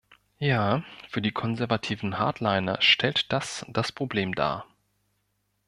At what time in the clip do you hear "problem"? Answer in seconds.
3.91-4.33